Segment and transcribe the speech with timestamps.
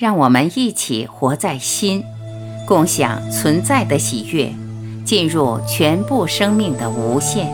[0.00, 2.02] 让我们一起活在心，
[2.66, 4.50] 共享存在的喜悦，
[5.04, 7.52] 进入全部生命的无限。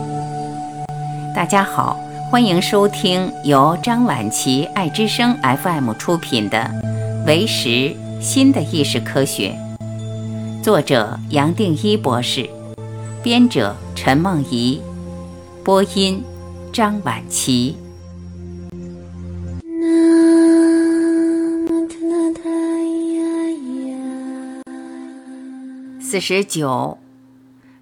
[1.35, 1.99] 大家好，
[2.31, 6.71] 欢迎收听由张晚琪爱之声 FM 出品的
[7.25, 9.53] 《为识新的意识科学》，
[10.63, 12.49] 作者杨定一博士，
[13.21, 14.81] 编者陈梦怡，
[15.65, 16.23] 播音
[16.71, 17.75] 张晚琪。
[26.09, 26.99] 四十九，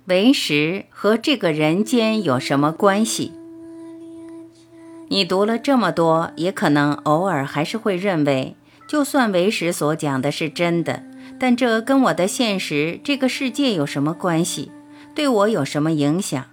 [0.06, 3.32] 为识和这个人间有什么关系？
[5.10, 8.56] 你读了这么多，也可能偶尔还是会认为，
[8.88, 11.04] 就算为识所讲的是真的，
[11.40, 14.72] 但这跟我的现实、这个世界有什么关系？
[15.14, 16.46] 对我有什么影响？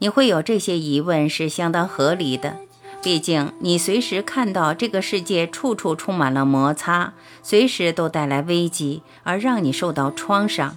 [0.00, 2.56] 你会有这些疑问是相当合理的。
[3.02, 10.76] 毕竟，你随时看到这个世界处处充满了摩擦，随时都带来危机，而让你受到创伤。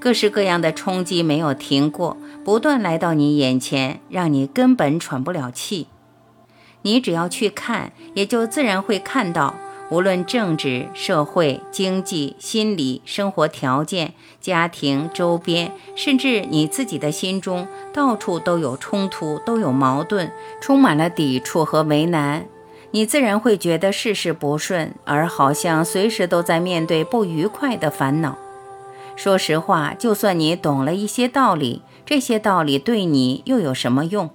[0.00, 5.88] 各式各样的冲击没有停过，不断来到你眼前，让你根本喘不了气。
[6.82, 9.54] 你只要去看，也就自然会看到。
[9.88, 22.46] 无论政治、社会、经济、心理、生活条件、家庭、周边，甚至你自己的心中，到处都有冲突，都有矛盾，充满了抵触和为难。
[22.90, 28.36] 你自然会觉得事事不顺，而好像随时都在面对不愉快的烦恼。
[29.14, 34.30] 说实话，就算你懂了一些道理，这些道理对你又有什么用？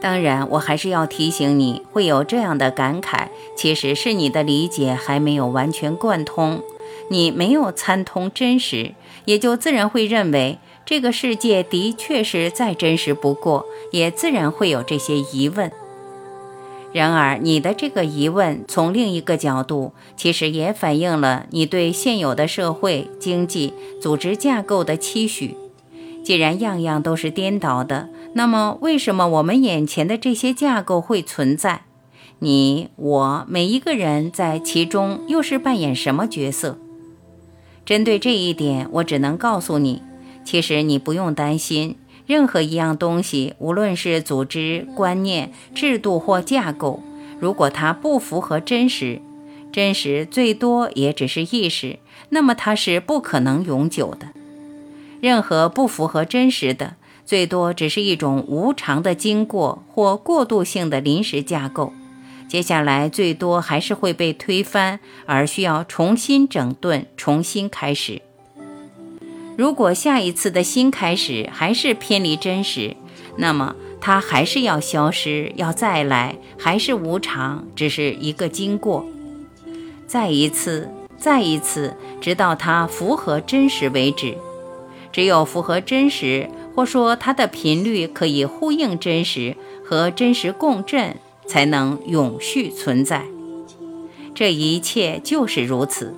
[0.00, 6.62] 当然，我还是要提醒你，会有这样的感慨，其实是你的理解还没有完全贯通，
[7.10, 8.94] 你没有参通真实，
[9.26, 15.70] 也就自然会认为这个世界的确是再真实不过，也自然会有这些疑问。
[16.92, 25.54] 然而，你的这个疑问从另一个角度，其实也反映了你对现有的社会、经济、组织架构的期许。
[26.30, 28.08] 既然样样都是颠倒的。
[28.34, 31.82] 那么，为什么我们眼前的这些架构会存在？
[32.38, 36.78] 你、我，每一个人在其中又是扮演什么角色？
[37.84, 40.04] 针对这一点，我只能告诉你，
[40.44, 41.96] 其实你不用担心，
[42.28, 47.02] 任何一样东西，无论是组织、观念、制度或架构，
[47.40, 49.20] 如果它不符合真实，
[49.72, 51.98] 真实最多也只是意识，
[52.28, 54.28] 那么它是不可能永久的。
[55.20, 56.96] 任何不符合真实的。
[57.24, 61.92] 最多只是一种无常的经过或过渡性的临时架构，
[62.48, 68.20] 接下来最多还是会被推翻，而需要重新整顿、重新开始。
[69.56, 72.96] 如果下一次的新开始还是偏离真实，
[73.36, 79.06] 那么它还是要消失，要再来，还是无常，只是一个经过。
[80.08, 84.36] 再一次，再一次，直到它符合真实为止。
[85.12, 86.48] 只有符合真实。
[86.72, 91.16] 或说它的频率可以呼应真实和真实共振，
[91.46, 93.24] 才能永续存在。
[94.34, 96.14] 这一切就是如此。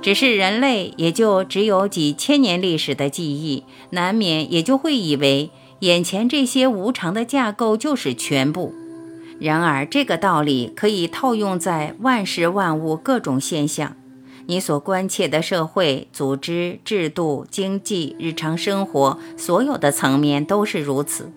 [0.00, 5.50] 只是人类也就只有几千年历史的记忆，难免也就会以为
[5.80, 8.72] 眼前这些无常的架构就是全部。
[9.40, 13.96] 然而，这个道理可以套用在万事万物各种现象。
[14.46, 21.32] 你所关切的社会组织、制度、经济、日常生活，所有的层面都是如此。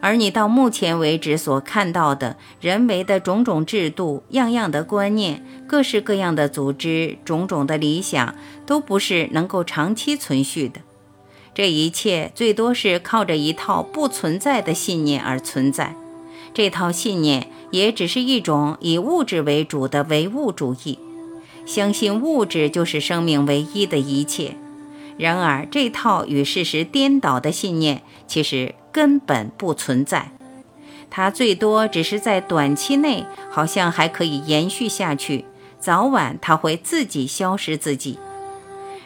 [0.00, 8.34] 而你到目前为止所看到的人为的种种制度、样样的观念、各式各样的组织、种种的理想，
[8.66, 10.82] 都不是能够长期存续的。
[11.54, 15.96] 这一切最多是靠着一套不存在的信念而存在。
[16.52, 20.98] 这套信念也只是一种以物质为主的唯物主义。
[21.66, 24.56] 相信物质就是生命唯一的一切，
[25.16, 30.32] 然而这套与事实颠倒的信念其实根本不存在，
[31.10, 35.44] 它最多只是在短期内好像还可以延续下去，
[35.78, 38.18] 早晚它会自己消失自己。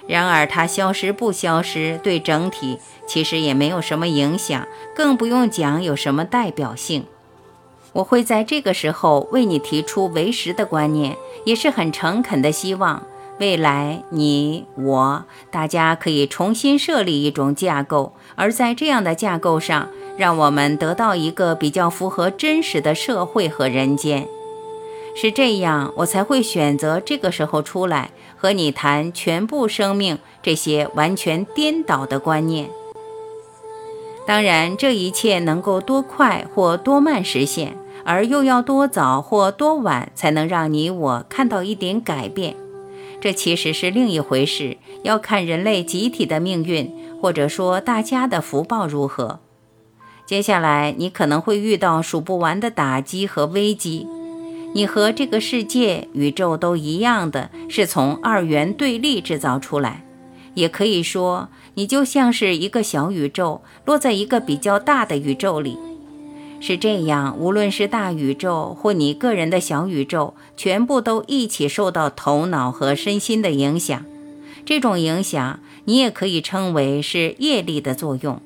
[0.06, 4.66] 然而它消失不消失，对整体其实也没有什么影响，
[4.96, 7.04] 更不用讲有什么代表性。
[7.92, 11.16] 我会在这个时候为你提出为实的观念，
[11.48, 13.04] 也是很诚恳的希望，
[13.38, 24.28] 未来你我大家可以重新设立一种架构，而在这样的架构上，让我们得到一个比较符合真实的社会和人间。
[25.16, 32.68] 是这样，我才会选择这个时候出来和你谈全部生命这些完全颠倒的观念。
[34.26, 37.78] 当然，这一切能够多快或多慢实现。
[38.08, 42.56] 而又要多早或多晚才能让你我看到一点改变，
[43.20, 46.90] 这其实是另一回事，要看人类集体的命运，
[47.20, 49.40] 或者说大家的福报如何。
[50.24, 54.06] 接下来你可能会遇到数不完的打击和危机，
[54.72, 60.02] 你和这个世界、宇宙都一样的是从二元对立制造出来，
[60.54, 65.78] 也可以说你就像是一个小宇宙落在一个比较大的宇宙里。
[66.60, 74.04] 是这样，无论是大宇宙或你个人的小宇宙，全部都一起受到头脑和身心的影响。
[74.66, 78.40] 这种影响，你也可以称为是业力的作用。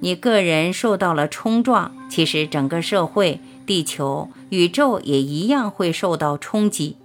[0.00, 6.96] 你个人受到了冲撞，其实整个社会、地球、宇宙也一样会受到冲击。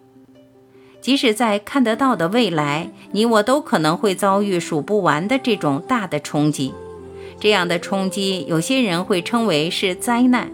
[0.99, 6.73] 即使在看得到的未来，你我都可能会遭遇数不完的这种大的冲击。
[7.41, 10.51] 这样的冲击，有些人会称为是灾难。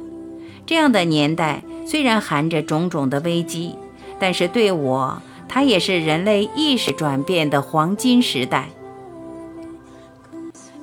[0.66, 3.76] 这样的年代虽然含着种种的危机，
[4.18, 8.70] 但是对我，它也是人类意识转变的黄金时代。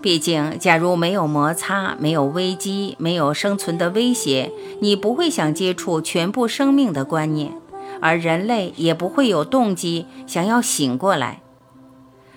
[0.03, 7.55] 毕竟，假如没有摩擦、没有危机、没有生存的威胁，你不会想接触全部生命的观念，
[8.03, 11.41] 而人类也不会有动机想要醒过来。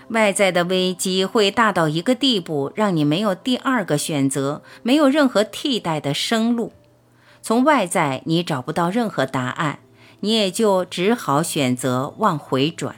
[0.10, 6.72] 外在的危机会大到一个地步，让你没有第二个选择，没有任何替代的生路。
[7.42, 9.80] 从外在你找不到任何答案，
[10.22, 12.96] 你也就只好选择往回转。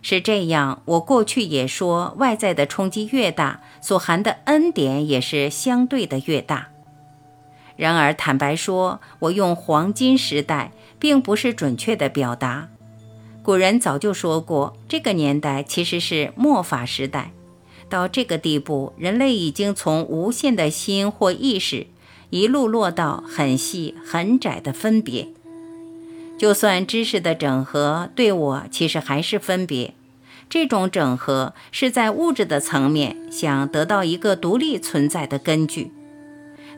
[0.00, 6.68] 是这样，我过去也说，外在的冲击越大，所含的恩典也是相对的越大。
[7.76, 12.68] 然而，坦白说，我用“黄金时代”并不是准确的表达。
[13.44, 17.32] 古人早就说过，这个年代其实是末法时代。
[17.88, 21.88] 到这个地步，人类已经从无限的心或意识，
[22.30, 25.28] 一路落到很细很窄的分别。
[26.38, 29.92] 就算知识的整合，对我其实还是分别。
[30.48, 35.90] 这种整合是在物质的层面，想得到一个独立存在的根据。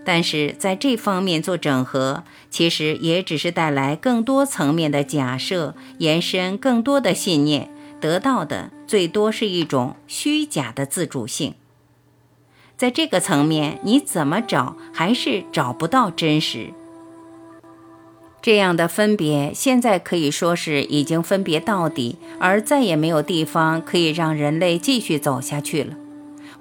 [0.05, 7.71] 但是在这方面做整合，其实也只是带来更多层面的假设，延伸更多的信念，
[8.01, 11.55] 得到的最多是一种虚假的自主性。
[12.77, 16.71] 在这个层面，你怎么找还是找不到真实。
[18.43, 25.95] 这样的分别，现在可以说是已经分别到底，而再也没有地方可以让人类继续走下去了。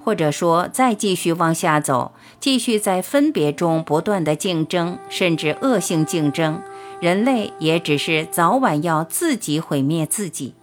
[0.04, 6.60] 或者说，再继续往下走，继续在分别中不断的竞争，甚至恶性竞争，
[7.00, 10.54] 人类也只是早晚要自己毁灭自己。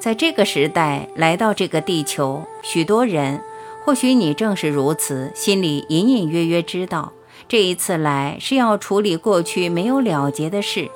[0.00, 3.40] 在这个时代来到这个地球，许多人，
[3.84, 7.12] 或许你正是如此，心里隐隐约约知道，
[7.48, 10.90] 这一次来是要处理过去没有了结的事。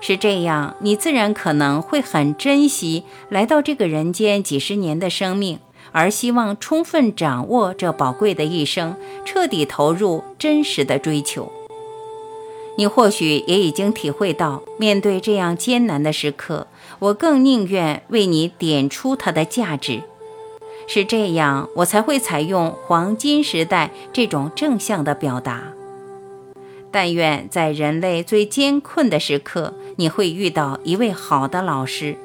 [0.00, 5.58] 是这样，你自然可能会很珍惜来到这个人间几十年的生命。
[5.92, 11.52] 而希望充分掌握这宝贵的一生，彻底投入真实的追求。
[12.76, 16.66] 你或许也已经体会到，面对这样艰难的时刻，
[16.98, 20.02] 我更宁愿为你点出它的价值。
[20.88, 25.62] 是这样，我才会采用“黄金时代”这种正向的表达。
[26.90, 32.16] 但愿在人类最艰困的时刻，你会遇到一位好的老师。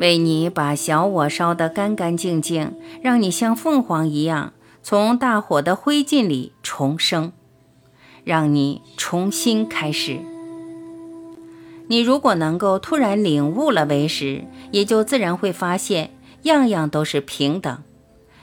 [0.00, 7.32] 为你把小我烧得干干净净，让你像凤凰一样从大火的灰烬里重生，
[8.24, 10.18] 让你重新开始。
[11.88, 16.12] 你如果能够突然领悟了为实，也就自然会发现
[16.44, 17.82] 样样都是平等。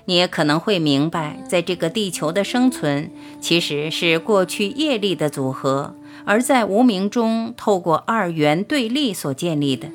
[0.05, 3.09] 你也可能会明白，在这个地球的生存
[3.41, 9.87] 其实是过去业力的组合，而在无名中透过二元对立所建立的。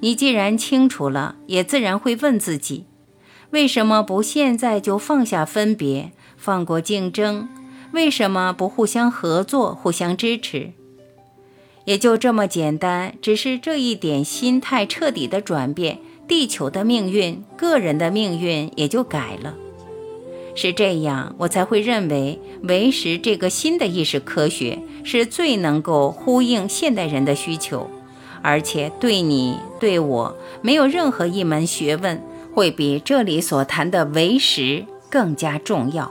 [0.00, 2.84] 你既然清楚了，也自然会问自己：
[3.50, 7.48] 为什么不现在就放下分别，放过竞争？
[7.92, 10.72] 为什么不互相合作、互相支持？
[11.84, 19.54] 也就这么简单，只是这一点心态彻底的转变，地球的命运、个人的命运也就改了。
[20.54, 27.90] 是这样，我才会认为唯识这个新的意识科学是最能够呼应现代人的需求。
[28.42, 32.22] 而且对你对我，没有任何一门学问
[32.54, 36.10] 会比这里所谈的唯识更加重要。